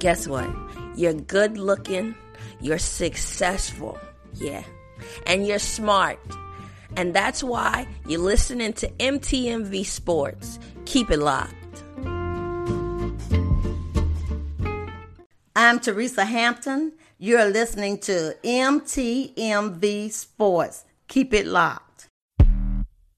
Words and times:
guess 0.00 0.26
what? 0.26 0.50
You're 0.96 1.12
good 1.12 1.58
looking, 1.58 2.14
you're 2.60 2.78
successful, 2.78 3.98
yeah, 4.34 4.64
and 5.26 5.46
you're 5.46 5.58
smart. 5.58 6.18
And 6.96 7.14
that's 7.14 7.44
why 7.44 7.86
you're 8.06 8.18
listening 8.18 8.72
to 8.74 8.88
MTMV 8.88 9.86
Sports. 9.86 10.58
Keep 10.86 11.10
it 11.10 11.18
locked. 11.18 11.54
I'm 15.54 15.78
Teresa 15.78 16.24
Hampton. 16.24 16.92
You're 17.18 17.44
listening 17.44 17.98
to 17.98 18.34
MTMV 18.42 20.10
Sports. 20.10 20.84
Keep 21.06 21.34
it 21.34 21.46
locked. 21.46 22.08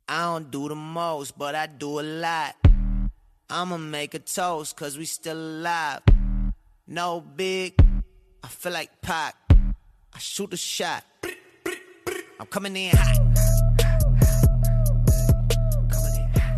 I 0.08 0.24
don't 0.24 0.50
do 0.50 0.68
the 0.68 0.74
most, 0.74 1.38
but 1.38 1.54
I 1.54 1.66
do 1.66 2.00
a 2.00 2.02
lot. 2.02 2.56
I'ma 3.48 3.76
make 3.76 4.14
a 4.14 4.18
toast, 4.18 4.76
cause 4.76 4.98
we 4.98 5.04
still 5.04 5.38
alive. 5.38 6.02
No 6.92 7.22
big, 7.22 7.72
I 8.44 8.48
feel 8.48 8.72
like 8.72 9.00
Pac. 9.00 9.34
I 9.50 10.18
shoot 10.18 10.52
a 10.52 10.58
shot. 10.58 11.02
I'm 12.38 12.44
coming 12.48 12.76
in 12.76 12.94
hot. 12.94 13.18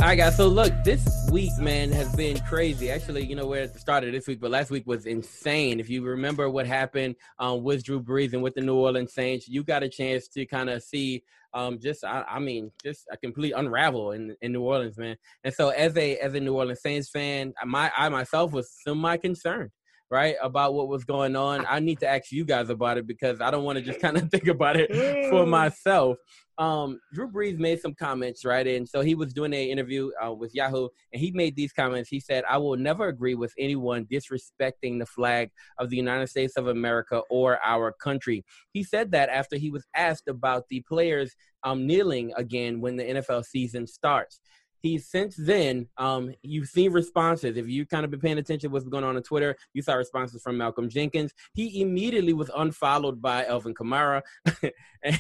All 0.01 0.09
right, 0.09 0.17
guys. 0.17 0.37
So 0.37 0.49
look, 0.49 0.73
this 0.83 1.07
week, 1.31 1.57
man, 1.61 1.93
has 1.93 2.13
been 2.17 2.41
crazy. 2.49 2.91
Actually, 2.91 3.25
you 3.25 3.37
know, 3.37 3.47
we're 3.47 3.63
at 3.63 3.75
the 3.75 3.79
start 3.79 4.03
of 4.03 4.11
this 4.11 4.27
week, 4.27 4.41
but 4.41 4.51
last 4.51 4.73
week 4.73 4.89
was 4.89 5.07
insane. 5.07 5.79
If 5.79 5.89
you 5.89 6.03
remember 6.03 6.51
what 6.51 6.67
happened 6.67 7.15
um, 7.39 7.63
with 7.63 7.85
Drew 7.85 8.03
Brees 8.03 8.33
and 8.33 8.43
with 8.43 8.57
the 8.57 8.61
New 8.61 8.75
Orleans 8.75 9.15
Saints, 9.15 9.47
you 9.47 9.63
got 9.63 9.85
a 9.85 9.89
chance 9.89 10.27
to 10.31 10.45
kind 10.47 10.69
of 10.69 10.83
see 10.83 11.23
um, 11.53 11.79
just, 11.79 12.05
I, 12.05 12.25
I, 12.29 12.39
mean, 12.41 12.73
just 12.83 13.07
a 13.13 13.17
complete 13.17 13.53
unravel 13.57 14.11
in, 14.11 14.35
in 14.43 14.51
New 14.51 14.63
Orleans, 14.63 14.99
man. 14.99 15.17
And 15.45 15.55
so, 15.55 15.69
as 15.69 15.97
a 15.97 16.17
as 16.17 16.35
a 16.35 16.41
New 16.41 16.57
Orleans 16.57 16.83
Saints 16.83 17.09
fan, 17.09 17.55
my 17.65 17.93
I 17.97 18.09
myself 18.09 18.51
was 18.51 18.73
semi 18.83 19.17
concerned 19.17 19.71
right, 20.15 20.37
about 20.41 20.75
what 20.75 20.87
was 20.87 21.05
going 21.05 21.35
on. 21.35 21.67
I 21.69 21.81
need 21.81 21.99
to 21.99 22.09
ask 22.09 22.31
you 22.31 22.45
guys 22.45 22.71
about 22.71 22.99
it 22.99 23.07
because 23.07 23.41
I 23.41 23.51
don't 23.51 23.65
want 23.65 23.79
to 23.79 23.85
just 23.85 23.99
kind 23.99 24.17
of 24.17 24.31
think 24.31 24.47
about 24.47 24.77
it 24.77 25.29
for 25.29 25.45
myself. 25.45 26.17
Um, 26.57 27.01
Drew 27.13 27.29
Brees 27.29 27.59
made 27.59 27.81
some 27.81 27.95
comments, 27.95 28.45
right? 28.45 28.65
And 28.65 28.89
so 28.89 29.01
he 29.01 29.17
was 29.17 29.35
doing 29.35 29.53
an 29.53 29.59
interview 29.59 30.13
uh, 30.25 30.33
with 30.33 30.55
Yahoo, 30.55 30.87
and 31.13 31.21
he 31.21 31.33
made 31.33 31.57
these 31.57 31.73
comments. 31.73 32.09
He 32.09 32.21
said, 32.21 32.45
I 32.49 32.59
will 32.59 32.77
never 32.77 33.09
agree 33.09 33.35
with 33.35 33.53
anyone 33.59 34.07
disrespecting 34.07 35.01
the 35.01 35.07
flag 35.07 35.51
of 35.81 35.91
the 35.91 35.97
United 35.97 36.29
States 36.29 36.57
of 36.57 36.69
America 36.69 37.23
or 37.29 37.59
our 37.65 37.93
country. 38.01 38.45
He 38.73 38.85
said 38.85 39.11
that 39.11 39.31
after 39.31 39.57
he 39.57 39.73
was 39.73 39.85
asked 39.97 40.29
about 40.29 40.69
the 40.71 40.85
players 40.89 41.35
um, 41.65 41.89
kneeling 41.89 42.33
again 42.37 42.81
when 42.81 42.95
the 42.95 43.03
NFL 43.03 43.47
season 43.47 43.89
starts 43.89 44.39
he 44.85 44.99
since 44.99 45.35
then 45.37 45.89
um, 45.97 46.35
you've 46.43 46.69
seen 46.69 46.93
responses. 46.93 47.57
If 47.57 47.67
you've 47.69 47.89
kind 47.89 48.05
of 48.05 48.11
been 48.11 48.21
paying 48.21 48.37
attention 48.37 48.69
to 48.69 48.73
what's 48.73 48.85
going 48.85 49.03
on 49.03 49.17
on 49.17 49.23
twitter 49.23 49.57
you 49.73 49.81
saw 49.81 49.95
responses 49.95 50.43
from 50.43 50.59
malcolm 50.59 50.91
jenkins. 50.91 51.33
He 51.55 51.81
immediately 51.81 52.35
was 52.35 52.51
unfollowed 52.55 53.23
by 53.23 53.47
alvin 53.47 53.73
kamara 53.73 54.21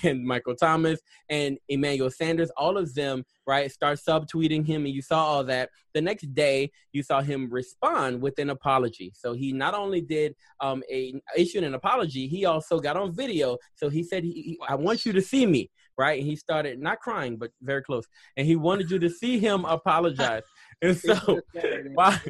and 0.02 0.22
michael 0.22 0.54
thomas 0.54 1.00
and 1.30 1.58
emmanuel 1.68 2.10
sanders. 2.10 2.50
All 2.58 2.76
of 2.76 2.94
them 2.94 3.24
right 3.46 3.72
start 3.72 3.98
subtweeting 3.98 4.66
him 4.66 4.84
and 4.84 4.94
you 4.94 5.00
saw 5.00 5.24
all 5.24 5.44
that. 5.44 5.70
The 5.94 6.02
next 6.02 6.34
day 6.34 6.70
you 6.92 7.02
saw 7.02 7.22
him 7.22 7.48
respond 7.50 8.20
with 8.20 8.38
an 8.38 8.50
apology. 8.50 9.12
So 9.14 9.32
he 9.32 9.52
not 9.52 9.72
only 9.72 10.02
did 10.02 10.34
um, 10.60 10.82
a 10.90 11.14
issued 11.36 11.64
an 11.64 11.74
apology 11.74 12.28
he 12.28 12.44
also 12.44 12.78
got 12.80 12.98
on 12.98 13.12
video. 13.12 13.56
So 13.76 13.88
he 13.88 14.02
said 14.02 14.24
he, 14.24 14.58
i 14.68 14.74
want 14.74 15.06
you 15.06 15.14
to 15.14 15.22
see 15.22 15.46
me 15.46 15.70
right? 15.98 16.19
And 16.19 16.28
he 16.28 16.37
started 16.37 16.81
not 16.81 17.00
crying, 17.00 17.37
but 17.37 17.50
very 17.62 17.83
close. 17.83 18.05
And 18.37 18.47
he 18.47 18.56
wanted 18.56 18.91
you 18.91 18.98
to 18.98 19.11
see 19.11 19.39
him 19.39 19.64
apologize. 19.64 20.42
And 20.83 20.98
so, 20.98 21.41
while, 21.95 22.20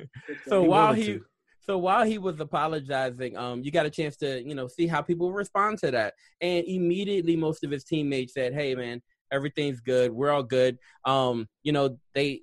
so 0.47 0.62
while 0.62 0.93
he, 0.93 1.19
so 1.61 1.79
while 1.79 2.05
he 2.05 2.19
was 2.19 2.39
apologizing, 2.39 3.37
um, 3.37 3.62
you 3.65 3.73
got 3.73 3.87
a 3.87 3.91
chance 3.91 4.17
to, 4.19 4.47
you 4.47 4.55
know, 4.55 4.69
see 4.69 4.86
how 4.86 5.01
people 5.01 5.33
respond 5.33 5.79
to 5.79 5.91
that. 5.91 6.14
And 6.41 6.64
immediately, 6.67 7.36
most 7.36 7.64
of 7.64 7.70
his 7.70 7.85
teammates 7.85 8.35
said, 8.35 8.53
"Hey, 8.53 8.74
man, 8.74 9.03
everything's 9.33 9.80
good. 9.80 10.13
We're 10.13 10.30
all 10.30 10.42
good." 10.42 10.79
Um, 11.05 11.48
you 11.63 11.73
know, 11.73 11.98
they 12.14 12.42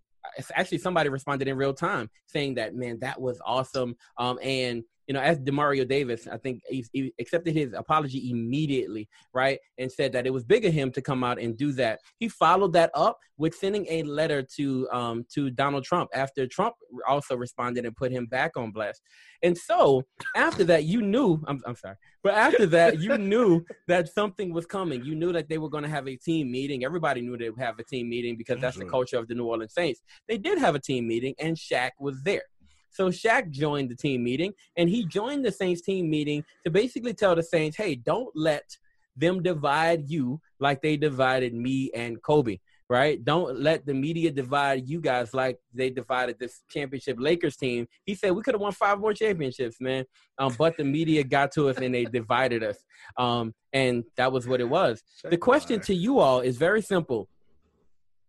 actually 0.56 0.80
somebody 0.80 1.10
responded 1.10 1.48
in 1.48 1.56
real 1.56 1.74
time 1.74 2.10
saying 2.26 2.56
that, 2.56 2.76
"Man, 2.76 2.98
that 3.02 3.22
was 3.22 3.40
awesome." 3.46 3.96
Um, 4.18 4.40
and 4.42 4.84
you 5.12 5.14
know, 5.14 5.20
as 5.20 5.40
Demario 5.40 5.86
Davis, 5.86 6.26
I 6.26 6.38
think 6.38 6.62
he, 6.70 6.86
he, 6.94 7.14
accepted 7.20 7.54
his 7.54 7.74
apology 7.74 8.30
immediately, 8.30 9.10
right, 9.34 9.60
and 9.78 9.92
said 9.92 10.14
that 10.14 10.26
it 10.26 10.30
was 10.30 10.46
big 10.46 10.64
of 10.64 10.72
him 10.72 10.90
to 10.94 11.02
come 11.02 11.22
out 11.22 11.38
and 11.38 11.58
do 11.58 11.74
that. 11.74 12.00
He 12.18 12.30
followed 12.30 12.72
that 12.74 12.92
up 12.96 13.18
with 13.36 13.54
sending 13.54 13.86
a 13.90 14.04
letter 14.04 14.42
to 14.56 14.90
um, 14.90 15.26
to 15.34 15.50
Donald 15.50 15.84
Trump 15.84 16.12
after 16.14 16.48
Trump 16.48 16.76
also 17.06 17.36
responded 17.36 17.86
and 17.86 17.94
put 17.94 18.14
him 18.14 18.26
back 18.26 18.56
on 18.56 18.72
blast. 18.72 19.02
And 19.44 19.58
so 19.58 20.04
after 20.34 20.64
that, 20.64 20.86
you 20.86 21.02
knew. 21.02 21.44
I'm, 21.46 21.62
I'm 21.66 21.76
sorry, 21.76 21.98
but 22.24 22.34
after 22.34 22.66
that, 22.68 23.02
you 23.02 23.18
knew 23.32 23.66
that 23.90 24.08
something 24.08 24.54
was 24.54 24.66
coming. 24.66 25.04
You 25.04 25.16
knew 25.16 25.34
that 25.34 25.50
they 25.50 25.58
were 25.58 25.70
going 25.70 25.84
to 25.84 25.90
have 25.90 26.08
a 26.08 26.16
team 26.16 26.50
meeting. 26.50 26.86
Everybody 26.86 27.20
knew 27.20 27.36
they 27.36 27.50
would 27.50 27.60
have 27.60 27.78
a 27.80 27.84
team 27.84 28.08
meeting 28.08 28.38
because 28.38 28.62
that's 28.62 28.78
the 28.78 28.86
culture 28.86 29.18
of 29.18 29.28
the 29.28 29.36
New 29.36 29.48
Orleans 29.48 29.74
Saints. 29.74 30.00
They 30.30 30.38
did 30.38 30.58
have 30.58 30.76
a 30.76 30.80
team 30.80 31.06
meeting, 31.06 31.36
and 31.38 31.58
Shaq 31.58 31.90
was 32.00 32.24
there. 32.24 32.44
So 32.92 33.10
Shaq 33.10 33.50
joined 33.50 33.90
the 33.90 33.96
team 33.96 34.24
meeting, 34.24 34.54
and 34.78 34.90
he 34.90 35.06
joined 35.06 35.46
the 35.46 35.52
Saints 35.52 35.82
team 35.82 36.10
meeting 36.10 36.44
to 36.66 36.72
basically 36.72 37.14
tell 37.14 37.36
the 37.36 37.44
Saints, 37.44 37.78
hey, 37.78 37.96
don't 37.96 38.32
let 38.36 38.78
them 39.16 39.42
divide 39.42 40.10
you 40.10 40.40
like 40.60 40.82
they 40.82 40.98
divided 40.98 41.54
me 41.54 41.92
and 41.94 42.22
Kobe, 42.22 42.60
right? 42.90 43.24
Don't 43.24 43.60
let 43.60 43.86
the 43.86 43.94
media 43.94 44.32
divide 44.32 44.88
you 44.88 45.02
guys 45.02 45.34
like 45.34 45.60
they 45.74 45.90
divided 45.90 46.38
this 46.40 46.64
championship 46.70 47.18
Lakers 47.20 47.58
team. 47.58 47.88
He 48.06 48.16
said 48.16 48.32
we 48.32 48.42
could 48.42 48.54
have 48.54 48.62
won 48.62 48.72
five 48.72 49.00
more 49.00 49.14
championships, 49.14 49.82
man. 49.82 50.06
Um, 50.38 50.56
but 50.58 50.78
the 50.78 50.84
media 50.84 51.24
got 51.24 51.52
to 51.54 51.70
us 51.70 51.78
and 51.78 51.94
they 51.94 52.06
divided 52.06 52.64
us. 52.64 52.78
Um, 53.18 53.54
and 53.74 54.04
that 54.18 54.32
was 54.32 54.48
what 54.48 54.62
it 54.62 54.70
was. 54.70 55.04
The 55.24 55.38
question 55.38 55.80
to 55.82 55.96
you 55.96 56.20
all 56.20 56.40
is 56.42 56.58
very 56.58 56.82
simple 56.82 57.28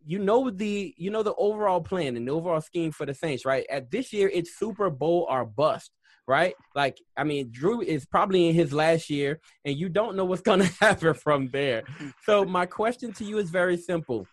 you 0.04 0.18
know 0.18 0.50
the 0.50 0.94
you 0.96 1.10
know 1.10 1.22
the 1.22 1.34
overall 1.34 1.80
plan 1.80 2.16
and 2.16 2.26
the 2.26 2.32
overall 2.32 2.60
scheme 2.60 2.92
for 2.92 3.06
the 3.06 3.14
Saints, 3.14 3.44
right? 3.44 3.66
At 3.70 3.90
this 3.90 4.12
year, 4.12 4.30
it's 4.32 4.58
Super 4.58 4.90
Bowl 4.90 5.26
or 5.30 5.44
bust, 5.44 5.90
right? 6.26 6.54
Like, 6.74 6.98
I 7.16 7.24
mean, 7.24 7.50
Drew 7.50 7.80
is 7.80 8.06
probably 8.06 8.48
in 8.48 8.54
his 8.54 8.72
last 8.72 9.10
year, 9.10 9.40
and 9.64 9.76
you 9.76 9.88
don't 9.88 10.16
know 10.16 10.24
what's 10.24 10.42
going 10.50 10.60
to 10.60 10.72
happen 10.80 11.14
from 11.14 11.50
there. 11.52 11.84
So, 12.24 12.44
my 12.44 12.66
question 12.66 13.12
to 13.14 13.24
you 13.24 13.38
is 13.38 13.50
very 13.50 13.76
simple: 13.76 14.26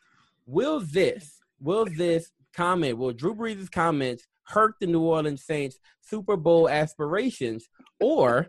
Will 0.46 0.80
this, 0.80 1.40
will 1.60 1.86
this 1.86 2.32
comment, 2.56 2.98
will 2.98 3.14
Drew 3.14 3.36
Brees' 3.36 3.72
comments 3.72 4.28
hurt 4.44 4.76
the 4.80 4.88
New 4.88 5.02
Orleans 5.02 5.46
Saints' 5.46 5.80
Super 6.02 6.36
Bowl 6.36 6.68
aspirations, 6.68 7.70
or, 8.00 8.48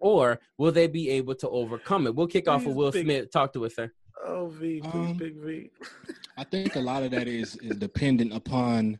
or 0.00 0.40
will 0.56 0.72
they 0.72 0.86
be 0.86 1.10
able 1.10 1.34
to 1.36 1.48
overcome 1.48 2.06
it? 2.06 2.14
We'll 2.14 2.26
kick 2.26 2.48
off 2.48 2.64
with 2.64 2.76
Will 2.76 2.92
Smith. 2.92 3.30
Talk 3.30 3.52
to 3.52 3.66
us, 3.66 3.74
sir. 3.74 3.92
Oh, 4.26 4.48
V, 4.48 4.80
please, 4.80 5.10
um, 5.10 5.16
big 5.16 5.36
V. 5.36 5.70
I 6.36 6.42
think 6.42 6.74
a 6.74 6.80
lot 6.80 7.04
of 7.04 7.12
that 7.12 7.28
is 7.28 7.56
is 7.56 7.76
dependent 7.76 8.32
upon 8.32 8.98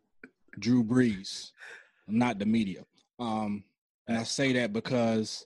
Drew 0.60 0.84
Brees, 0.84 1.50
not 2.06 2.38
the 2.38 2.46
media. 2.46 2.84
Um, 3.18 3.64
and 4.06 4.16
I 4.16 4.22
say 4.22 4.52
that 4.52 4.72
because 4.72 5.44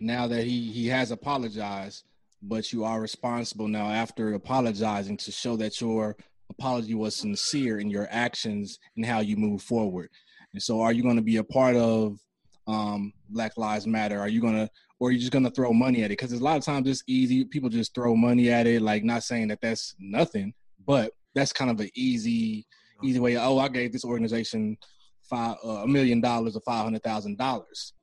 now 0.00 0.26
that 0.26 0.44
he 0.44 0.72
he 0.72 0.86
has 0.88 1.10
apologized, 1.10 2.04
but 2.42 2.72
you 2.72 2.84
are 2.84 3.00
responsible 3.00 3.68
now 3.68 3.90
after 3.90 4.32
apologizing 4.32 5.18
to 5.18 5.30
show 5.30 5.54
that 5.56 5.80
your 5.82 6.16
apology 6.48 6.94
was 6.94 7.14
sincere 7.14 7.78
in 7.78 7.90
your 7.90 8.08
actions 8.10 8.78
and 8.96 9.04
how 9.04 9.20
you 9.20 9.36
move 9.36 9.60
forward. 9.60 10.08
And 10.54 10.62
so, 10.62 10.80
are 10.80 10.92
you 10.92 11.02
going 11.02 11.16
to 11.16 11.22
be 11.22 11.36
a 11.36 11.44
part 11.44 11.76
of 11.76 12.18
um, 12.66 13.12
Black 13.28 13.56
Lives 13.58 13.86
Matter? 13.86 14.18
Are 14.18 14.28
you 14.28 14.40
going 14.40 14.56
to 14.56 14.70
or 15.00 15.08
are 15.08 15.12
you 15.12 15.18
just 15.18 15.32
gonna 15.32 15.50
throw 15.50 15.72
money 15.72 16.02
at 16.02 16.06
it? 16.06 16.18
Because 16.18 16.32
a 16.32 16.38
lot 16.38 16.58
of 16.58 16.64
times 16.64 16.86
it's 16.86 17.02
easy. 17.06 17.44
People 17.44 17.70
just 17.70 17.94
throw 17.94 18.14
money 18.14 18.50
at 18.50 18.66
it. 18.66 18.82
Like 18.82 19.02
not 19.02 19.24
saying 19.24 19.48
that 19.48 19.60
that's 19.60 19.94
nothing, 19.98 20.52
but 20.86 21.12
that's 21.34 21.52
kind 21.52 21.70
of 21.70 21.80
an 21.80 21.90
easy, 21.94 22.66
easy 23.02 23.18
way. 23.18 23.36
Oh, 23.36 23.58
I 23.58 23.68
gave 23.68 23.92
this 23.92 24.04
organization 24.04 24.76
five 25.22 25.56
uh, 25.64 25.82
a 25.82 25.88
million 25.88 26.20
dollars 26.20 26.54
or 26.54 26.60
five 26.60 26.84
hundred 26.84 27.02
thousand 27.02 27.38
dollars. 27.38 27.94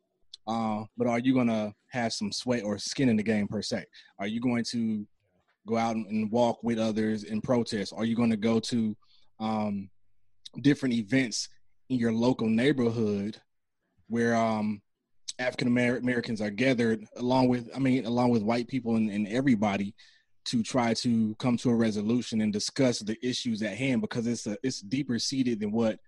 Uh, 0.48 0.84
but 0.98 1.08
are 1.08 1.20
you 1.20 1.34
gonna 1.34 1.72
have 1.92 2.12
some 2.12 2.32
sweat 2.32 2.64
or 2.64 2.78
skin 2.78 3.10
in 3.10 3.16
the 3.16 3.24
game 3.24 3.48
per 3.48 3.62
se? 3.62 3.86
Are 4.20 4.28
you 4.28 4.42
going 4.42 4.64
to 4.72 5.06
go 5.68 5.78
out 5.78 5.96
and 5.96 6.32
walk 6.32 6.64
with 6.64 6.80
others 6.80 7.24
in 7.24 7.42
protest? 7.42 7.94
Are 7.96 8.06
you 8.06 8.16
going 8.16 8.30
to 8.32 8.38
go 8.38 8.60
to 8.62 8.96
um, 9.40 9.90
different 10.62 10.96
events 10.96 11.50
in 11.90 12.00
your 12.00 12.14
local 12.14 12.48
neighborhood 12.48 13.38
where 14.08 14.36
um, 14.36 14.82
African 15.40 15.68
Americans 15.68 16.42
are 16.42 16.50
gathered 16.50 17.06
along 17.18 17.48
with, 17.48 17.70
I 17.76 17.80
mean, 17.80 18.06
along 18.06 18.32
with 18.32 18.42
white 18.42 18.68
people 18.68 18.96
and, 18.96 19.10
and, 19.12 19.28
everybody 19.28 19.94
to 20.46 20.64
try 20.64 20.94
to 20.94 21.36
come 21.36 21.58
to 21.58 21.70
a 21.70 21.76
resolution 21.76 22.42
and 22.42 22.52
discuss 22.52 23.00
the 23.00 23.18
issues 23.26 23.62
at 23.62 23.78
hand 23.78 24.02
because 24.02 24.26
it's 24.26 24.48
a, 24.48 24.58
it's 24.64 24.82
deeper 24.82 25.20
seated 25.20 25.60
than 25.60 25.72
what 25.72 26.00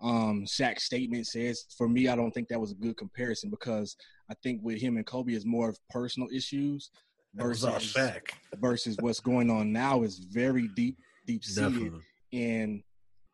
um 0.00 0.44
Shaq's 0.46 0.84
statement 0.84 1.26
says. 1.26 1.66
For 1.76 1.88
me, 1.88 2.08
I 2.08 2.16
don't 2.16 2.32
think 2.32 2.48
that 2.48 2.60
was 2.60 2.72
a 2.72 2.76
good 2.76 2.96
comparison 2.96 3.50
because 3.50 3.96
I 4.30 4.34
think 4.42 4.60
with 4.62 4.80
him 4.80 4.96
and 4.96 5.06
Kobe 5.06 5.32
is 5.32 5.46
more 5.46 5.68
of 5.68 5.78
personal 5.90 6.28
issues 6.32 6.90
versus 7.34 7.92
back 7.92 8.34
versus 8.56 8.96
what's 9.00 9.20
going 9.20 9.50
on 9.50 9.72
now 9.72 10.02
is 10.02 10.18
very 10.18 10.68
deep 10.74 10.98
deep 11.26 11.44
seated. 11.44 11.92
And 12.32 12.82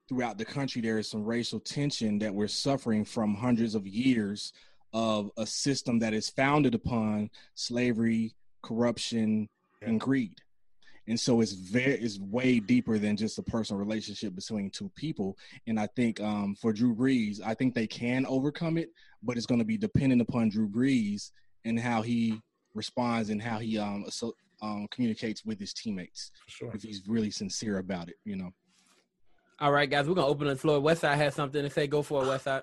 throughout 0.08 0.38
the 0.38 0.44
country 0.44 0.82
there 0.82 0.99
is 0.99 1.08
some 1.08 1.25
racial 1.25 1.61
tension 1.61 2.19
that 2.19 2.35
we're 2.35 2.49
suffering 2.49 3.05
from 3.05 3.35
hundreds 3.35 3.75
of 3.75 3.87
years 3.87 4.52
of 4.92 5.30
a 5.36 5.46
system 5.46 5.98
that 6.00 6.14
is 6.14 6.30
founded 6.30 6.74
upon 6.74 7.30
slavery, 7.54 8.34
corruption, 8.62 9.48
yeah. 9.80 9.88
and 9.88 10.00
greed. 10.00 10.36
And 11.08 11.18
so 11.18 11.40
it's 11.40 11.52
very 11.52 11.94
it's 11.94 12.18
way 12.20 12.60
deeper 12.60 12.98
than 12.98 13.16
just 13.16 13.38
a 13.38 13.42
personal 13.42 13.80
relationship 13.80 14.34
between 14.34 14.70
two 14.70 14.90
people. 14.94 15.36
And 15.66 15.78
I 15.78 15.88
think 15.96 16.20
um, 16.20 16.54
for 16.54 16.72
Drew 16.72 16.94
Brees, 16.94 17.40
I 17.44 17.54
think 17.54 17.74
they 17.74 17.88
can 17.88 18.24
overcome 18.26 18.78
it, 18.78 18.90
but 19.22 19.36
it's 19.36 19.46
going 19.46 19.58
to 19.58 19.64
be 19.64 19.76
dependent 19.76 20.22
upon 20.22 20.48
Drew 20.48 20.68
Brees 20.68 21.32
and 21.64 21.78
how 21.78 22.02
he 22.02 22.40
responds 22.74 23.30
and 23.30 23.42
how 23.42 23.58
he 23.58 23.78
um, 23.78 24.04
so, 24.08 24.32
um 24.62 24.86
communicates 24.92 25.44
with 25.44 25.58
his 25.58 25.72
teammates. 25.72 26.30
Sure. 26.46 26.70
If 26.72 26.82
he's 26.82 27.02
really 27.08 27.30
sincere 27.30 27.78
about 27.78 28.08
it, 28.08 28.16
you 28.24 28.36
know. 28.36 28.52
All 29.58 29.72
right, 29.72 29.90
guys, 29.90 30.08
we're 30.08 30.14
gonna 30.14 30.26
open 30.26 30.48
the 30.48 30.56
floor. 30.56 30.80
Westside 30.80 31.16
has 31.16 31.34
something 31.34 31.62
to 31.62 31.70
say. 31.70 31.86
Go 31.86 32.02
for 32.02 32.22
it, 32.22 32.26
Westside. 32.26 32.62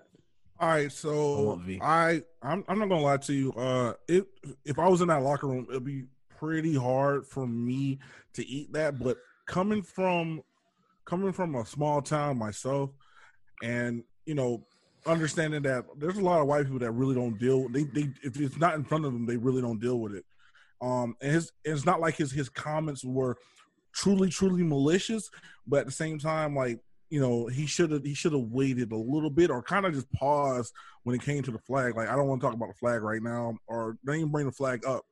All 0.59 0.67
right, 0.67 0.91
so 0.91 1.61
I, 1.81 1.85
I 1.85 2.21
I'm, 2.41 2.65
I'm 2.67 2.79
not 2.79 2.89
gonna 2.89 3.01
lie 3.01 3.17
to 3.17 3.33
you. 3.33 3.53
Uh, 3.53 3.93
it 4.09 4.25
if 4.65 4.77
I 4.77 4.89
was 4.89 4.99
in 4.99 5.07
that 5.07 5.23
locker 5.23 5.47
room, 5.47 5.65
it'd 5.69 5.85
be 5.85 6.03
pretty 6.37 6.75
hard 6.75 7.25
for 7.25 7.47
me 7.47 7.99
to 8.33 8.45
eat 8.45 8.73
that. 8.73 8.99
But 8.99 9.17
coming 9.45 9.81
from 9.81 10.41
coming 11.05 11.31
from 11.31 11.55
a 11.55 11.65
small 11.65 12.01
town 12.01 12.37
myself, 12.37 12.89
and 13.63 14.03
you 14.25 14.35
know, 14.35 14.65
understanding 15.05 15.61
that 15.61 15.85
there's 15.97 16.17
a 16.17 16.21
lot 16.23 16.41
of 16.41 16.47
white 16.47 16.63
people 16.63 16.79
that 16.79 16.91
really 16.91 17.15
don't 17.15 17.39
deal. 17.39 17.69
They 17.69 17.83
they 17.83 18.09
if 18.21 18.37
it's 18.37 18.57
not 18.57 18.75
in 18.75 18.83
front 18.83 19.05
of 19.05 19.13
them, 19.13 19.25
they 19.25 19.37
really 19.37 19.61
don't 19.61 19.79
deal 19.79 19.99
with 20.01 20.13
it. 20.13 20.25
Um, 20.81 21.15
and 21.21 21.31
his 21.31 21.53
and 21.63 21.75
it's 21.75 21.85
not 21.85 22.01
like 22.01 22.17
his 22.17 22.33
his 22.33 22.49
comments 22.49 23.05
were 23.05 23.37
truly 23.93 24.29
truly 24.29 24.63
malicious, 24.63 25.29
but 25.65 25.81
at 25.81 25.85
the 25.85 25.91
same 25.93 26.19
time, 26.19 26.53
like 26.53 26.79
you 27.09 27.19
know, 27.19 27.47
he 27.47 27.65
should 27.65 27.91
have 27.91 28.03
he 28.03 28.13
should 28.13 28.33
have 28.33 28.41
waited 28.41 28.91
a 28.91 28.97
little 28.97 29.29
bit 29.29 29.49
or 29.49 29.61
kind 29.63 29.85
of 29.85 29.93
just 29.93 30.11
paused 30.11 30.73
when 31.03 31.15
it 31.15 31.21
came 31.21 31.41
to 31.43 31.51
the 31.51 31.59
flag. 31.59 31.95
Like 31.95 32.09
I 32.09 32.15
don't 32.15 32.27
want 32.27 32.41
to 32.41 32.47
talk 32.47 32.55
about 32.55 32.69
the 32.69 32.75
flag 32.75 33.01
right 33.01 33.21
now, 33.21 33.57
or 33.67 33.97
don't 34.05 34.15
even 34.15 34.31
bring 34.31 34.45
the 34.45 34.51
flag 34.51 34.85
up. 34.85 35.03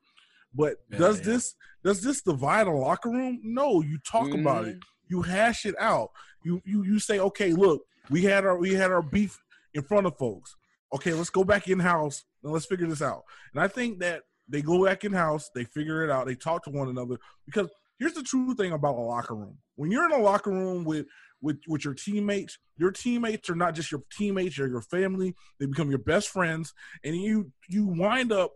But 0.53 0.77
yeah, 0.89 0.99
does 0.99 1.19
yeah. 1.19 1.25
this 1.25 1.55
does 1.83 2.01
this 2.01 2.21
divide 2.21 2.67
a 2.67 2.71
locker 2.71 3.09
room? 3.09 3.39
No, 3.43 3.81
you 3.81 3.97
talk 3.99 4.27
mm-hmm. 4.27 4.41
about 4.41 4.65
it, 4.65 4.75
mm-hmm. 4.75 5.09
you 5.09 5.21
hash 5.21 5.65
it 5.65 5.75
out. 5.79 6.11
You 6.43 6.61
you 6.65 6.83
you 6.83 6.99
say, 6.99 7.19
okay, 7.19 7.51
look, 7.53 7.83
we 8.09 8.23
had 8.23 8.45
our 8.45 8.57
we 8.57 8.73
had 8.73 8.91
our 8.91 9.01
beef 9.01 9.37
in 9.73 9.83
front 9.83 10.07
of 10.07 10.17
folks. 10.17 10.55
Okay, 10.93 11.13
let's 11.13 11.29
go 11.29 11.43
back 11.43 11.67
in 11.67 11.79
house 11.79 12.23
and 12.43 12.53
let's 12.53 12.65
figure 12.65 12.87
this 12.87 13.01
out. 13.01 13.23
And 13.53 13.61
I 13.61 13.67
think 13.67 13.99
that 13.99 14.21
they 14.47 14.61
go 14.61 14.85
back 14.85 15.03
in 15.03 15.11
house, 15.11 15.49
they 15.53 15.65
figure 15.65 16.03
it 16.03 16.09
out, 16.09 16.27
they 16.27 16.35
talk 16.35 16.63
to 16.63 16.69
one 16.69 16.87
another 16.87 17.17
because 17.45 17.69
here's 17.99 18.13
the 18.13 18.23
true 18.23 18.55
thing 18.55 18.71
about 18.71 18.95
a 18.95 19.01
locker 19.01 19.35
room. 19.35 19.57
When 19.75 19.91
you're 19.91 20.05
in 20.05 20.19
a 20.19 20.23
locker 20.23 20.51
room 20.51 20.83
with 20.83 21.05
with 21.41 21.57
with 21.67 21.85
your 21.85 21.93
teammates. 21.93 22.57
Your 22.77 22.91
teammates 22.91 23.49
are 23.49 23.55
not 23.55 23.75
just 23.75 23.91
your 23.91 24.03
teammates; 24.11 24.57
they're 24.57 24.67
your 24.67 24.81
family. 24.81 25.35
They 25.59 25.65
become 25.65 25.89
your 25.89 25.99
best 25.99 26.29
friends, 26.29 26.73
and 27.03 27.15
you 27.15 27.51
you 27.69 27.85
wind 27.85 28.31
up 28.31 28.51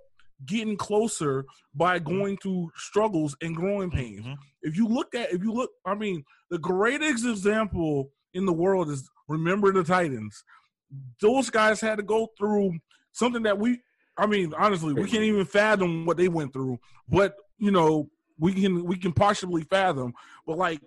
getting 0.46 0.76
closer 0.78 1.46
by 1.76 2.00
going 2.00 2.38
through 2.38 2.72
struggles 2.76 3.36
and 3.42 3.56
growing 3.56 3.92
pains. 3.92 4.26
Mm-hmm. 4.26 4.34
If 4.64 4.76
you 4.76 4.88
look 4.88 5.14
at, 5.16 5.32
if 5.32 5.44
you 5.44 5.52
look, 5.52 5.72
I 5.86 5.96
mean, 5.96 6.24
the 6.50 6.58
greatest 6.58 7.26
example 7.26 8.12
in 8.34 8.46
the 8.46 8.54
world 8.54 8.90
is 8.90 9.10
remember 9.28 9.72
the 9.72 9.84
Titans. 9.84 10.44
Those 11.22 11.50
guys 11.50 11.80
had 11.80 11.98
to 11.98 12.04
go 12.04 12.30
through 12.38 12.74
something 13.12 13.44
that 13.44 13.58
we, 13.58 13.80
I 14.18 14.26
mean, 14.26 14.54
honestly, 14.58 14.94
we 14.94 15.10
can't 15.10 15.24
even 15.24 15.46
fathom 15.46 16.06
what 16.06 16.18
they 16.18 16.28
went 16.28 16.54
through. 16.54 16.80
But 17.08 17.36
you 17.58 17.72
know, 17.72 18.10
we 18.40 18.54
can 18.54 18.84
we 18.84 18.98
can 18.98 19.14
partially 19.14 19.64
fathom. 19.64 20.14
But 20.46 20.58
like 20.58 20.82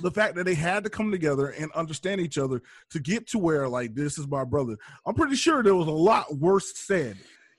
the 0.00 0.10
fact 0.10 0.34
that 0.36 0.44
they 0.44 0.54
had 0.54 0.84
to 0.84 0.90
come 0.90 1.10
together 1.10 1.48
and 1.48 1.70
understand 1.72 2.20
each 2.20 2.38
other 2.38 2.62
to 2.90 3.00
get 3.00 3.26
to 3.28 3.38
where 3.38 3.68
like 3.68 3.94
this 3.94 4.18
is 4.18 4.26
my 4.26 4.44
brother. 4.44 4.76
I'm 5.06 5.14
pretty 5.14 5.36
sure 5.36 5.62
there 5.62 5.74
was 5.74 5.88
a 5.88 5.90
lot 5.90 6.36
worse 6.36 6.76
said 6.76 7.16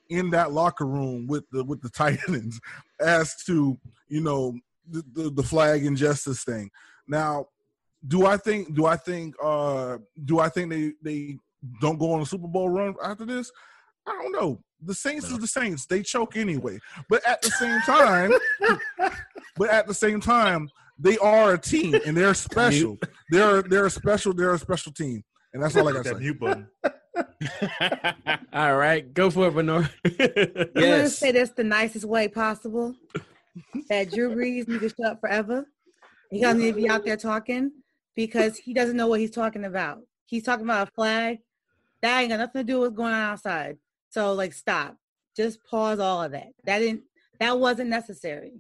in 0.10 0.30
that 0.32 0.52
locker 0.52 0.86
room 0.86 1.28
with 1.28 1.50
the 1.52 1.64
with 1.64 1.82
the 1.82 1.90
Titans 1.94 2.60
as 3.00 3.36
to 3.46 3.78
you 4.08 4.22
know 4.22 4.54
the, 4.90 5.04
the, 5.14 5.30
the 5.30 5.44
flag 5.44 5.86
injustice 5.86 6.44
thing. 6.44 6.70
Now, 7.08 7.48
do 8.08 8.26
I 8.26 8.38
think 8.38 8.76
do 8.76 8.86
I 8.86 8.96
think 8.96 9.36
uh 9.42 9.98
do 10.26 10.40
I 10.40 10.50
think 10.50 10.70
they 10.70 10.94
they 11.02 11.38
don't 11.82 11.98
go 11.98 12.14
on 12.14 12.22
a 12.22 12.26
Super 12.26 12.48
Bowl 12.48 12.70
run 12.70 12.96
after 13.04 13.26
this? 13.26 13.52
I 14.06 14.12
don't 14.12 14.34
know. 14.34 14.62
The 14.82 14.94
Saints 14.94 15.30
no. 15.30 15.36
is 15.36 15.42
the 15.42 15.48
Saints. 15.48 15.86
They 15.86 16.04
choke 16.04 16.36
anyway. 16.36 16.80
But 17.10 17.26
at 17.26 17.42
the 17.42 17.52
same 17.52 17.80
time, 17.82 18.34
but 19.56 19.70
at 19.70 19.88
the 19.88 19.94
same 19.94 20.20
time, 20.20 20.70
they 20.98 21.18
are 21.18 21.54
a 21.54 21.58
team 21.60 21.96
and 22.06 22.16
they're 22.16 22.34
special. 22.34 22.98
they're 23.30 23.62
they're 23.64 23.86
a 23.86 23.90
special 23.90 24.34
they're 24.34 24.54
a 24.54 24.60
special 24.60 24.92
team, 24.92 25.24
and 25.54 25.64
that's 25.64 25.76
all 25.76 25.88
I 25.88 25.94
got 25.94 26.06
to 26.06 26.10
say. 26.10 26.20
Mute 26.20 26.40
button. 26.40 26.68
all 28.54 28.76
right, 28.76 29.14
go 29.14 29.30
for 29.30 29.48
it, 29.48 29.54
Benora. 29.54 29.90
yes. 30.04 30.70
I'm 30.76 30.82
gonna 30.82 31.10
say 31.10 31.32
this 31.32 31.52
the 31.52 31.64
nicest 31.64 32.06
way 32.06 32.28
possible. 32.28 32.96
That 33.90 34.12
Drew 34.12 34.36
Brees 34.36 34.68
needs 34.68 34.82
to 34.82 34.90
shut 34.90 35.12
up 35.12 35.20
forever. 35.20 35.66
He 36.32 36.42
doesn't 36.42 36.60
need 36.60 36.72
to 36.72 36.82
be 36.82 36.90
out 36.90 37.06
there 37.06 37.18
talking 37.18 37.72
because 38.16 38.58
he 38.58 38.74
doesn't 38.74 38.98
know 38.98 39.08
what 39.08 39.20
he's 39.20 39.32
talking 39.32 39.66
about. 39.66 40.00
He's 40.26 40.44
talking 40.44 40.66
about 40.66 40.88
a 40.88 40.92
flag. 40.92 41.40
That 42.02 42.20
ain't 42.20 42.30
got 42.30 42.40
nothing 42.40 42.62
to 42.62 42.64
do 42.64 42.80
with 42.80 42.96
going 42.96 43.14
on 43.14 43.22
outside. 43.22 43.78
So 44.10 44.34
like 44.34 44.54
stop. 44.54 44.98
Just 45.36 45.64
pause 45.66 46.00
all 46.00 46.24
of 46.24 46.32
that. 46.32 46.50
That 46.66 46.80
didn't 46.80 47.04
that 47.40 47.60
wasn't 47.60 47.90
necessary. 47.90 48.54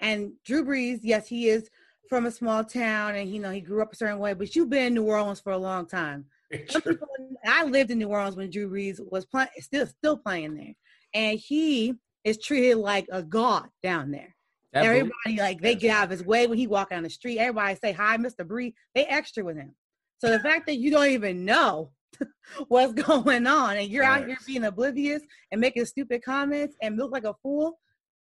And 0.00 0.32
Drew 0.44 0.64
Brees, 0.64 1.00
yes, 1.02 1.28
he 1.28 1.48
is 1.48 1.68
from 2.08 2.26
a 2.26 2.30
small 2.30 2.64
town 2.64 3.14
and 3.14 3.32
you 3.32 3.40
know 3.40 3.50
he 3.50 3.60
grew 3.60 3.80
up 3.80 3.92
a 3.92 3.96
certain 3.96 4.18
way, 4.18 4.34
but 4.34 4.54
you've 4.56 4.70
been 4.70 4.88
in 4.88 4.94
New 4.94 5.04
Orleans 5.04 5.40
for 5.40 5.52
a 5.52 5.58
long 5.58 5.86
time. 5.86 6.26
People, 6.50 7.06
I 7.46 7.64
lived 7.64 7.92
in 7.92 7.98
New 7.98 8.08
Orleans 8.08 8.36
when 8.36 8.50
Drew 8.50 8.68
Brees 8.68 8.98
was 9.10 9.24
playing, 9.24 9.48
still 9.60 9.86
still 9.86 10.16
playing 10.16 10.56
there, 10.56 10.74
and 11.14 11.38
he 11.38 11.94
is 12.24 12.38
treated 12.38 12.76
like 12.76 13.06
a 13.12 13.22
god 13.22 13.68
down 13.82 14.10
there. 14.10 14.34
That 14.72 14.84
everybody 14.84 15.36
like 15.38 15.60
they 15.60 15.74
get 15.76 15.96
out 15.96 16.04
of 16.04 16.10
his 16.10 16.24
way 16.24 16.46
when 16.46 16.58
he 16.58 16.66
walk 16.66 16.90
down 16.90 17.04
the 17.04 17.10
street. 17.10 17.38
Everybody 17.38 17.76
say 17.76 17.92
hi, 17.92 18.16
Mr. 18.16 18.46
Bree. 18.46 18.74
They 18.94 19.04
extra 19.04 19.44
with 19.44 19.56
him. 19.56 19.74
So 20.18 20.30
the 20.30 20.40
fact 20.40 20.66
that 20.66 20.76
you 20.76 20.90
don't 20.90 21.08
even 21.08 21.44
know 21.44 21.90
what's 22.68 22.92
going 22.92 23.46
on 23.46 23.76
and 23.76 23.88
you're 23.88 24.04
out 24.04 24.26
here 24.26 24.36
being 24.46 24.64
oblivious 24.64 25.22
and 25.50 25.60
making 25.60 25.86
stupid 25.86 26.22
comments 26.22 26.76
and 26.82 26.96
look 26.96 27.10
like 27.10 27.24
a 27.24 27.34
fool, 27.42 27.78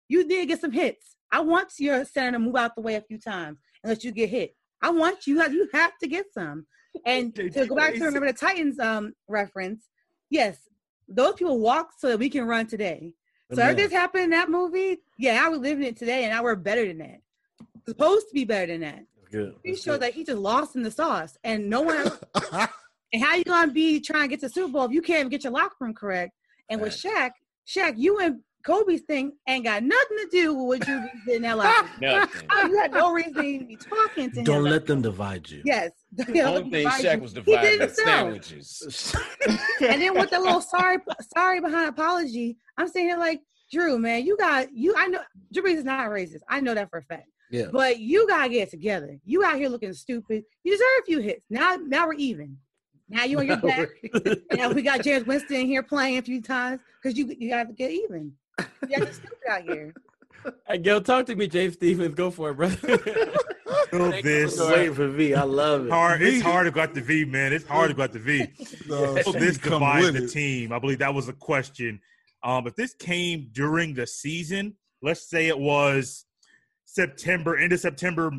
you 0.07 0.27
did 0.27 0.47
get 0.47 0.61
some 0.61 0.71
hits. 0.71 1.14
I 1.35 1.41
want 1.41 1.73
your 1.79 2.05
center 2.05 2.31
to 2.31 2.39
move 2.39 2.55
out 2.55 2.75
the 2.75 2.81
way 2.81 2.95
a 2.95 3.01
few 3.01 3.19
times 3.19 3.57
let 3.83 4.05
you 4.05 4.13
get 4.13 4.29
hit. 4.29 4.55
I 4.81 4.89
want 4.89 5.27
you. 5.27 5.43
You 5.43 5.67
have 5.73 5.97
to 5.97 6.07
get 6.07 6.27
some. 6.33 6.65
And 7.05 7.35
to 7.53 7.65
go 7.65 7.75
back 7.75 7.93
to 7.95 8.05
remember 8.05 8.31
the 8.31 8.37
Titans 8.37 8.79
um, 8.79 9.13
reference, 9.27 9.83
yes, 10.29 10.57
those 11.09 11.33
people 11.33 11.59
walk 11.59 11.89
so 11.97 12.07
that 12.07 12.19
we 12.19 12.29
can 12.29 12.45
run 12.45 12.67
today. 12.67 13.11
So 13.51 13.61
Amen. 13.61 13.71
everything's 13.71 13.91
happened 13.91 14.23
in 14.23 14.29
that 14.29 14.49
movie. 14.49 14.99
Yeah, 15.19 15.43
I 15.43 15.49
was 15.49 15.59
living 15.59 15.83
it 15.83 15.97
today, 15.97 16.23
and 16.23 16.31
now 16.31 16.41
we're 16.41 16.55
better 16.55 16.87
than 16.87 16.99
that. 16.99 17.19
Supposed 17.85 18.29
to 18.29 18.33
be 18.33 18.45
better 18.45 18.71
than 18.71 18.81
that. 18.81 19.03
Good. 19.29 19.55
He 19.63 19.75
showed 19.75 20.01
that 20.03 20.13
he 20.13 20.23
just 20.23 20.39
lost 20.39 20.77
in 20.77 20.83
the 20.83 20.89
sauce, 20.89 21.37
and 21.43 21.69
no 21.69 21.81
one. 21.81 22.11
and 23.13 23.21
how 23.21 23.35
you 23.35 23.43
gonna 23.43 23.73
be 23.73 23.99
trying 23.99 24.23
to 24.23 24.27
get 24.29 24.39
to 24.39 24.49
Super 24.49 24.71
Bowl 24.71 24.85
if 24.85 24.91
you 24.93 25.01
can't 25.01 25.19
even 25.19 25.29
get 25.29 25.43
your 25.43 25.51
locker 25.51 25.75
room 25.81 25.93
correct? 25.93 26.31
And 26.69 26.79
with 26.79 26.93
Shaq, 26.93 27.31
Shaq, 27.67 27.95
you 27.97 28.19
and 28.19 28.39
Kobe's 28.65 29.01
thing 29.01 29.33
ain't 29.47 29.65
got 29.65 29.83
nothing 29.83 30.17
to 30.17 30.27
do 30.31 30.53
with 30.53 30.79
what 30.79 30.87
you 30.87 31.09
did 31.25 31.35
in 31.35 31.41
that 31.43 31.57
locker 31.57 31.89
Nothing. 32.01 32.47
Oh, 32.51 32.67
you 32.67 32.77
had 32.79 32.91
no 32.91 33.11
reason 33.13 33.33
to 33.33 33.65
be 33.65 33.75
talking 33.75 34.31
to 34.31 34.39
him. 34.39 34.43
Don't 34.43 34.63
let 34.63 34.85
them 34.85 35.01
divide 35.01 35.49
you. 35.49 35.61
Yes. 35.65 35.91
The 36.15 36.41
only 36.41 36.69
thing 36.69 36.87
Shaq 36.87 37.15
you. 37.15 37.21
was 37.21 37.33
dividing 37.33 37.89
sandwiches. 37.89 39.13
and 39.81 40.01
then 40.01 40.13
with 40.13 40.29
the 40.29 40.39
little 40.39 40.61
sorry, 40.61 40.97
sorry 41.35 41.59
behind 41.59 41.89
apology, 41.89 42.57
I'm 42.77 42.87
saying 42.87 43.07
here 43.07 43.17
like, 43.17 43.41
Drew, 43.71 43.99
man, 43.99 44.25
you 44.25 44.37
got 44.37 44.73
you. 44.73 44.95
I 44.97 45.07
know 45.07 45.19
Drew 45.53 45.65
is 45.65 45.83
not 45.83 46.07
racist. 46.09 46.41
I 46.47 46.61
know 46.61 46.73
that 46.73 46.89
for 46.89 46.99
a 46.99 47.03
fact. 47.03 47.27
Yeah. 47.51 47.65
But 47.71 47.99
you 47.99 48.27
gotta 48.27 48.49
get 48.49 48.69
together. 48.69 49.19
You 49.25 49.43
out 49.43 49.57
here 49.57 49.69
looking 49.69 49.93
stupid. 49.93 50.43
You 50.63 50.71
deserve 50.71 50.87
a 51.01 51.05
few 51.05 51.19
hits. 51.19 51.45
Now, 51.49 51.75
now 51.75 52.07
we're 52.07 52.13
even. 52.13 52.57
Now 53.09 53.25
you 53.25 53.39
on 53.39 53.47
your 53.47 53.57
back. 53.57 53.89
now 54.53 54.71
we 54.71 54.81
got 54.81 55.01
Jameis 55.01 55.27
Winston 55.27 55.57
in 55.57 55.67
here 55.67 55.83
playing 55.83 56.17
a 56.17 56.21
few 56.21 56.41
times 56.41 56.79
because 57.01 57.17
you 57.17 57.35
you 57.37 57.49
got 57.49 57.67
to 57.67 57.73
get 57.73 57.91
even. 57.91 58.33
Yeah, 58.87 58.99
you 58.99 59.05
stupid 59.11 59.37
out 59.49 59.61
here. 59.63 59.93
Hey, 60.67 60.77
Gil, 60.77 61.01
talk 61.01 61.25
to 61.27 61.35
me, 61.35 61.47
James 61.47 61.73
Stevens. 61.73 62.15
Go 62.15 62.29
for 62.29 62.51
it, 62.51 62.55
brother. 62.55 62.75
this. 64.21 64.59
Waiting 64.59 64.93
for 64.93 65.07
V. 65.07 65.33
I 65.33 65.43
love 65.43 65.87
it. 65.87 65.91
Hard. 65.91 66.21
It's 66.21 66.41
hard 66.41 66.65
to 66.65 66.71
go 66.71 66.81
at 66.81 66.93
the 66.93 67.01
V, 67.01 67.25
man. 67.25 67.53
It's 67.53 67.65
hard 67.65 67.89
to 67.89 67.95
go 67.95 68.03
at 68.03 68.13
the 68.13 68.19
V. 68.19 68.47
No, 68.87 69.13
this 69.15 69.57
divides 69.57 70.13
the 70.13 70.27
team. 70.27 70.71
I 70.71 70.79
believe 70.79 70.99
that 70.99 71.13
was 71.13 71.27
a 71.29 71.33
question. 71.33 71.99
Um, 72.43 72.67
if 72.67 72.75
this 72.75 72.93
came 72.93 73.49
during 73.53 73.93
the 73.93 74.05
season, 74.05 74.75
let's 75.01 75.27
say 75.27 75.47
it 75.47 75.57
was 75.57 76.25
September, 76.85 77.57
end 77.57 77.73
of 77.73 77.79
September, 77.79 78.31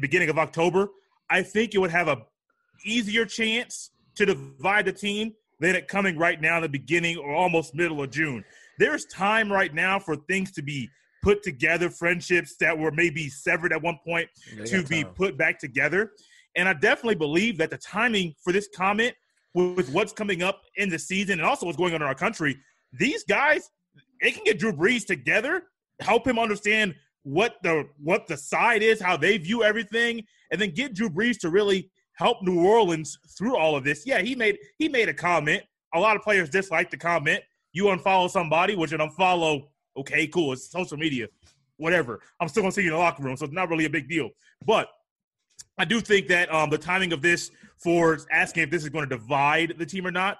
beginning 0.00 0.28
of 0.28 0.38
October, 0.38 0.88
I 1.30 1.42
think 1.42 1.74
it 1.74 1.78
would 1.78 1.90
have 1.90 2.08
a 2.08 2.22
easier 2.84 3.24
chance 3.24 3.90
to 4.16 4.26
divide 4.26 4.84
the 4.84 4.92
team 4.92 5.32
than 5.60 5.74
it 5.74 5.88
coming 5.88 6.18
right 6.18 6.40
now 6.40 6.56
in 6.56 6.62
the 6.62 6.68
beginning 6.68 7.16
or 7.16 7.34
almost 7.34 7.74
middle 7.74 8.02
of 8.02 8.10
June 8.10 8.44
there's 8.78 9.06
time 9.06 9.50
right 9.50 9.72
now 9.74 9.98
for 9.98 10.16
things 10.16 10.52
to 10.52 10.62
be 10.62 10.88
put 11.22 11.42
together, 11.42 11.90
friendships 11.90 12.56
that 12.60 12.76
were 12.76 12.92
maybe 12.92 13.28
severed 13.28 13.72
at 13.72 13.82
one 13.82 13.98
point 14.06 14.28
to 14.64 14.84
be 14.84 15.04
put 15.04 15.36
back 15.36 15.58
together. 15.58 16.12
And 16.56 16.68
I 16.68 16.72
definitely 16.72 17.16
believe 17.16 17.58
that 17.58 17.70
the 17.70 17.78
timing 17.78 18.34
for 18.42 18.52
this 18.52 18.68
comment 18.74 19.14
with 19.54 19.90
what's 19.90 20.12
coming 20.12 20.42
up 20.42 20.62
in 20.76 20.88
the 20.88 20.98
season 20.98 21.38
and 21.38 21.48
also 21.48 21.66
what's 21.66 21.78
going 21.78 21.94
on 21.94 22.02
in 22.02 22.06
our 22.06 22.14
country, 22.14 22.56
these 22.92 23.24
guys, 23.24 23.70
they 24.22 24.30
can 24.30 24.44
get 24.44 24.58
Drew 24.58 24.72
Brees 24.72 25.06
together, 25.06 25.64
help 26.00 26.26
him 26.26 26.38
understand 26.38 26.94
what 27.24 27.56
the 27.62 27.88
what 28.02 28.28
the 28.28 28.36
side 28.36 28.82
is, 28.82 29.00
how 29.00 29.16
they 29.16 29.36
view 29.36 29.64
everything, 29.64 30.22
and 30.52 30.60
then 30.60 30.70
get 30.70 30.94
Drew 30.94 31.10
Brees 31.10 31.38
to 31.40 31.50
really 31.50 31.90
help 32.14 32.42
New 32.42 32.64
Orleans 32.64 33.18
through 33.36 33.56
all 33.56 33.76
of 33.76 33.84
this. 33.84 34.06
Yeah, 34.06 34.20
he 34.20 34.34
made 34.34 34.58
he 34.78 34.88
made 34.88 35.08
a 35.08 35.14
comment. 35.14 35.62
A 35.94 36.00
lot 36.00 36.16
of 36.16 36.22
players 36.22 36.50
dislike 36.50 36.90
the 36.90 36.96
comment. 36.96 37.42
You 37.76 37.84
unfollow 37.84 38.30
somebody, 38.30 38.74
which 38.74 38.92
an 38.92 39.00
unfollow, 39.00 39.66
okay, 39.98 40.26
cool. 40.28 40.54
It's 40.54 40.70
social 40.70 40.96
media, 40.96 41.26
whatever. 41.76 42.20
I'm 42.40 42.48
still 42.48 42.62
gonna 42.62 42.72
see 42.72 42.80
you 42.80 42.88
in 42.88 42.94
the 42.94 42.98
locker 42.98 43.22
room, 43.22 43.36
so 43.36 43.44
it's 43.44 43.52
not 43.52 43.68
really 43.68 43.84
a 43.84 43.90
big 43.90 44.08
deal. 44.08 44.30
But 44.64 44.88
I 45.76 45.84
do 45.84 46.00
think 46.00 46.26
that 46.28 46.50
um, 46.50 46.70
the 46.70 46.78
timing 46.78 47.12
of 47.12 47.20
this 47.20 47.50
for 47.76 48.18
asking 48.32 48.62
if 48.62 48.70
this 48.70 48.82
is 48.82 48.88
going 48.88 49.06
to 49.06 49.14
divide 49.14 49.74
the 49.76 49.84
team 49.84 50.06
or 50.06 50.10
not 50.10 50.38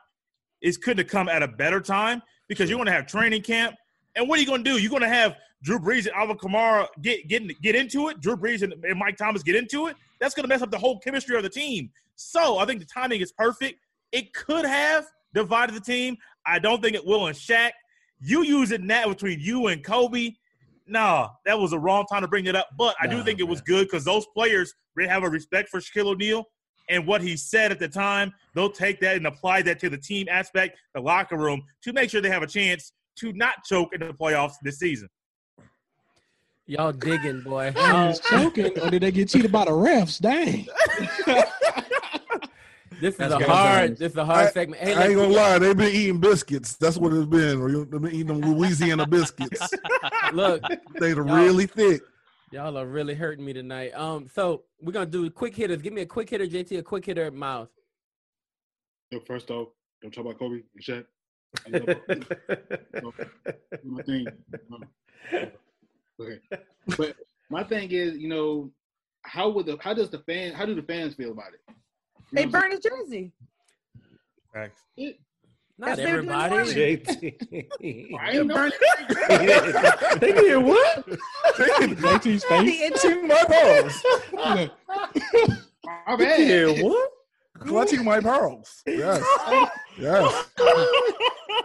is 0.62 0.78
couldn't 0.78 1.04
have 1.04 1.08
come 1.08 1.28
at 1.28 1.42
a 1.42 1.48
better 1.48 1.78
time 1.78 2.22
because 2.48 2.70
you're 2.70 2.78
going 2.78 2.86
to 2.86 2.92
have 2.92 3.06
training 3.06 3.42
camp. 3.42 3.76
And 4.14 4.26
what 4.26 4.38
are 4.38 4.40
you 4.40 4.48
going 4.48 4.64
to 4.64 4.70
do? 4.70 4.80
You're 4.80 4.88
going 4.88 5.02
to 5.02 5.08
have 5.08 5.36
Drew 5.62 5.78
Brees 5.78 6.06
and 6.06 6.14
Alvin 6.14 6.38
Kamara 6.38 6.86
get 7.02 7.28
get 7.28 7.42
get 7.60 7.74
into 7.74 8.08
it. 8.08 8.22
Drew 8.22 8.34
Brees 8.34 8.62
and, 8.62 8.72
and 8.82 8.98
Mike 8.98 9.18
Thomas 9.18 9.42
get 9.42 9.56
into 9.56 9.88
it. 9.88 9.96
That's 10.20 10.34
going 10.34 10.44
to 10.44 10.48
mess 10.48 10.62
up 10.62 10.70
the 10.70 10.78
whole 10.78 10.98
chemistry 11.00 11.36
of 11.36 11.42
the 11.42 11.50
team. 11.50 11.90
So 12.14 12.56
I 12.56 12.64
think 12.64 12.80
the 12.80 12.86
timing 12.86 13.20
is 13.20 13.30
perfect. 13.30 13.78
It 14.12 14.32
could 14.32 14.64
have 14.64 15.04
divided 15.34 15.76
the 15.76 15.80
team. 15.80 16.16
I 16.46 16.58
don't 16.58 16.82
think 16.82 16.94
it 16.94 17.04
will. 17.04 17.26
And 17.26 17.36
Shaq, 17.36 17.70
you 18.20 18.42
use 18.42 18.70
it 18.70 18.82
now 18.82 19.08
between 19.08 19.40
you 19.40 19.66
and 19.66 19.82
Kobe. 19.84 20.32
Nah, 20.86 21.30
that 21.44 21.58
was 21.58 21.72
a 21.72 21.78
wrong 21.78 22.06
time 22.06 22.22
to 22.22 22.28
bring 22.28 22.46
it 22.46 22.54
up. 22.54 22.68
But 22.78 22.94
I 23.00 23.06
do 23.06 23.22
think 23.22 23.40
it 23.40 23.48
was 23.48 23.60
good 23.60 23.86
because 23.86 24.04
those 24.04 24.26
players 24.34 24.72
really 24.94 25.10
have 25.10 25.24
a 25.24 25.28
respect 25.28 25.68
for 25.68 25.80
Shaquille 25.80 26.06
O'Neal 26.06 26.44
and 26.88 27.06
what 27.06 27.20
he 27.20 27.36
said 27.36 27.72
at 27.72 27.78
the 27.78 27.88
time. 27.88 28.32
They'll 28.54 28.70
take 28.70 29.00
that 29.00 29.16
and 29.16 29.26
apply 29.26 29.62
that 29.62 29.80
to 29.80 29.90
the 29.90 29.98
team 29.98 30.28
aspect, 30.30 30.78
the 30.94 31.00
locker 31.00 31.36
room, 31.36 31.62
to 31.82 31.92
make 31.92 32.10
sure 32.10 32.20
they 32.20 32.30
have 32.30 32.44
a 32.44 32.46
chance 32.46 32.92
to 33.16 33.32
not 33.32 33.64
choke 33.64 33.92
in 33.94 34.00
the 34.00 34.12
playoffs 34.14 34.54
this 34.62 34.78
season. 34.78 35.08
Y'all 36.68 36.92
digging, 36.92 37.42
boy. 37.42 37.72
Um, 37.76 38.12
choking, 38.28 38.78
or 38.80 38.90
did 38.90 39.02
they 39.02 39.12
get 39.12 39.28
cheated 39.28 39.52
by 39.52 39.64
the 39.64 39.70
refs? 39.70 40.20
Dang. 40.20 40.66
This 43.00 43.14
is 43.14 43.18
That's 43.18 43.34
a 43.34 43.46
hard. 43.46 43.98
This 43.98 44.12
is 44.12 44.16
a 44.16 44.24
hard 44.24 44.46
I, 44.46 44.50
segment. 44.50 44.82
Hey, 44.82 44.94
I 44.94 45.06
ain't 45.08 45.16
gonna 45.16 45.28
lie. 45.28 45.58
They've 45.58 45.76
been 45.76 45.94
eating 45.94 46.18
biscuits. 46.18 46.76
That's 46.76 46.96
what 46.96 47.12
it's 47.12 47.26
been. 47.26 47.90
They've 47.90 47.90
been 47.90 48.12
eating 48.12 48.26
them 48.26 48.40
Louisiana 48.40 49.06
biscuits. 49.06 49.68
Look, 50.32 50.62
they're 50.94 51.22
really 51.22 51.66
thick. 51.66 52.00
Y'all 52.52 52.78
are 52.78 52.86
really 52.86 53.14
hurting 53.14 53.44
me 53.44 53.52
tonight. 53.52 53.90
Um, 53.94 54.28
so 54.32 54.62
we're 54.80 54.92
gonna 54.92 55.06
do 55.06 55.28
quick 55.30 55.54
hitters. 55.54 55.82
Give 55.82 55.92
me 55.92 56.02
a 56.02 56.06
quick 56.06 56.30
hitter, 56.30 56.46
JT. 56.46 56.78
A 56.78 56.82
quick 56.82 57.04
hitter, 57.04 57.30
Miles. 57.30 57.68
Yo, 59.10 59.20
first 59.26 59.50
off, 59.50 59.68
don't 60.00 60.12
talk 60.12 60.24
about 60.24 60.38
Kobe 60.38 60.62
and 60.74 60.82
Shaq. 60.82 61.04
my 63.84 64.02
thing. 64.02 64.26
Okay, 66.18 66.40
but 66.96 67.14
my 67.50 67.62
thing 67.62 67.90
is, 67.90 68.16
you 68.16 68.28
know, 68.28 68.70
how 69.22 69.50
would 69.50 69.66
the 69.66 69.76
how 69.80 69.92
does 69.92 70.08
the 70.08 70.20
fan 70.20 70.52
how 70.52 70.64
do 70.64 70.74
the 70.74 70.82
fans 70.82 71.14
feel 71.14 71.32
about 71.32 71.52
it? 71.52 71.74
They 72.32 72.44
burn 72.46 72.70
his 72.70 72.80
jersey. 72.80 73.32
Thanks. 74.52 74.76
Not 75.78 75.98
everybody. 75.98 76.54
JT. 76.54 78.14
I 78.18 78.30
ain't 78.30 78.46
know. 78.46 78.70
they 80.18 80.32
did 80.32 80.56
what? 80.56 81.06
JT's 81.56 82.44
face. 82.44 82.90
Clutching 82.90 83.28
my 83.28 83.44
pearls. 83.46 84.02
My 86.06 86.16
bad. 86.16 86.48
Yeah, 86.48 86.82
what? 86.82 87.10
Clutching 87.58 88.04
my 88.04 88.20
pearls. 88.20 88.82
Yes. 88.86 89.22
yes. 89.98 90.46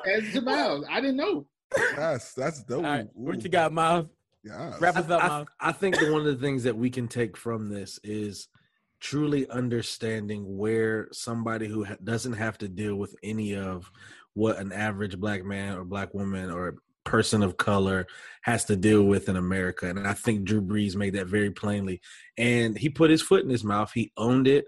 As 0.06 0.34
to 0.34 0.42
Miles, 0.42 0.86
I 0.90 1.00
didn't 1.00 1.18
know. 1.18 1.46
Yes, 1.78 2.34
that's 2.34 2.64
dope. 2.64 2.84
All 2.84 2.92
right, 2.92 3.08
what 3.14 3.44
you 3.44 3.50
got, 3.50 3.72
Miles? 3.72 4.08
Yeah. 4.44 4.76
Wrap 4.80 4.98
us 4.98 5.10
up, 5.10 5.24
I, 5.24 5.28
Miles. 5.28 5.48
I 5.60 5.72
think 5.72 6.00
that 6.00 6.12
one 6.12 6.22
of 6.22 6.28
the 6.28 6.36
things 6.36 6.64
that 6.64 6.76
we 6.76 6.90
can 6.90 7.08
take 7.08 7.38
from 7.38 7.70
this 7.70 8.00
is 8.04 8.48
truly 9.02 9.50
understanding 9.50 10.58
where 10.58 11.08
somebody 11.12 11.68
who 11.68 11.84
ha- 11.84 11.98
doesn't 12.04 12.34
have 12.34 12.58
to 12.60 12.70
deal 12.70 12.96
with 12.96 13.16
any 13.24 13.56
of 13.56 13.92
what 14.34 14.58
an 14.58 14.72
average 14.72 15.20
black 15.20 15.44
man 15.44 15.76
or 15.76 15.84
black 15.84 16.14
woman 16.14 16.50
or 16.50 16.76
person 17.04 17.42
of 17.42 17.58
color 17.58 18.06
has 18.44 18.66
to 18.66 18.76
deal 18.76 19.04
with 19.04 19.28
in 19.28 19.36
America. 19.36 19.90
And 19.90 20.08
I 20.08 20.14
think 20.14 20.44
Drew 20.44 20.62
Brees 20.62 20.96
made 20.96 21.14
that 21.14 21.28
very 21.28 21.52
plainly. 21.52 22.00
And 22.38 22.78
he 22.78 22.90
put 22.90 23.10
his 23.10 23.22
foot 23.22 23.44
in 23.44 23.50
his 23.50 23.64
mouth. 23.64 23.92
He 23.94 24.12
owned 24.18 24.48
it. 24.48 24.66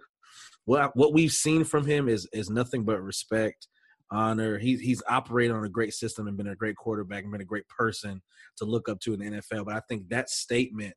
What 0.66 0.96
what 0.96 1.14
we've 1.14 1.32
seen 1.32 1.64
from 1.64 1.86
him 1.86 2.08
is 2.08 2.28
is 2.34 2.50
nothing 2.50 2.86
but 2.86 3.02
respect, 3.02 3.68
honor. 4.10 4.58
He's 4.58 4.80
he's 4.80 5.04
operated 5.10 5.56
on 5.56 5.66
a 5.66 5.70
great 5.70 5.94
system 5.94 6.28
and 6.28 6.38
been 6.38 6.48
a 6.48 6.56
great 6.56 6.78
quarterback 6.78 7.24
and 7.24 7.32
been 7.32 7.42
a 7.42 7.46
great 7.46 7.68
person 7.68 8.22
to 8.58 8.66
look 8.66 8.88
up 8.88 9.00
to 9.02 9.14
in 9.14 9.20
the 9.20 9.26
NFL. 9.26 9.66
But 9.66 9.76
I 9.76 9.82
think 9.90 10.10
that 10.10 10.30
statement 10.30 10.96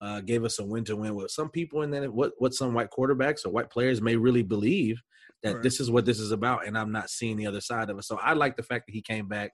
uh, 0.00 0.20
gave 0.20 0.44
us 0.44 0.58
a 0.58 0.64
win 0.64 0.84
to 0.84 0.96
win 0.96 1.14
with 1.14 1.30
some 1.30 1.48
people, 1.48 1.82
and 1.82 1.92
then 1.92 2.04
what 2.12 2.32
what 2.38 2.54
some 2.54 2.74
white 2.74 2.90
quarterbacks 2.90 3.46
or 3.46 3.50
white 3.50 3.70
players 3.70 4.02
may 4.02 4.16
really 4.16 4.42
believe 4.42 5.00
that 5.42 5.54
right. 5.54 5.62
this 5.62 5.80
is 5.80 5.90
what 5.90 6.04
this 6.04 6.18
is 6.18 6.32
about, 6.32 6.66
and 6.66 6.76
I'm 6.76 6.92
not 6.92 7.10
seeing 7.10 7.36
the 7.36 7.46
other 7.46 7.60
side 7.60 7.90
of 7.90 7.98
it. 7.98 8.04
So 8.04 8.18
I 8.18 8.34
like 8.34 8.56
the 8.56 8.62
fact 8.62 8.86
that 8.86 8.92
he 8.92 9.02
came 9.02 9.28
back, 9.28 9.52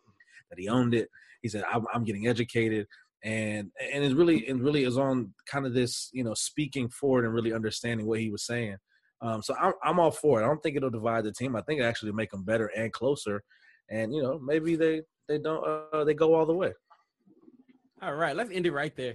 that 0.50 0.58
he 0.58 0.68
owned 0.68 0.94
it. 0.94 1.08
He 1.42 1.48
said, 1.48 1.64
"I'm, 1.70 1.84
I'm 1.92 2.04
getting 2.04 2.26
educated." 2.26 2.86
And 3.24 3.70
and 3.80 4.02
it 4.02 4.16
really 4.16 4.48
and 4.48 4.62
really 4.62 4.82
is 4.82 4.98
on 4.98 5.32
kind 5.46 5.64
of 5.64 5.74
this 5.74 6.10
you 6.12 6.24
know 6.24 6.34
speaking 6.34 6.88
forward 6.88 7.24
and 7.24 7.34
really 7.34 7.52
understanding 7.52 8.06
what 8.06 8.18
he 8.18 8.30
was 8.30 8.44
saying. 8.44 8.76
Um, 9.20 9.42
so 9.42 9.54
I'm 9.60 9.74
I'm 9.84 10.00
all 10.00 10.10
for 10.10 10.40
it. 10.40 10.44
I 10.44 10.48
don't 10.48 10.60
think 10.60 10.76
it'll 10.76 10.90
divide 10.90 11.24
the 11.24 11.32
team. 11.32 11.54
I 11.54 11.62
think 11.62 11.80
it 11.80 11.84
actually 11.84 12.12
make 12.12 12.32
them 12.32 12.44
better 12.44 12.66
and 12.76 12.92
closer. 12.92 13.42
And 13.88 14.12
you 14.12 14.22
know 14.22 14.40
maybe 14.40 14.74
they 14.74 15.02
they 15.28 15.38
don't 15.38 15.64
uh, 15.92 16.02
they 16.04 16.14
go 16.14 16.34
all 16.34 16.46
the 16.46 16.54
way. 16.54 16.72
All 18.02 18.14
right, 18.14 18.34
let's 18.34 18.50
end 18.50 18.66
it 18.66 18.72
right 18.72 18.94
there. 18.96 19.14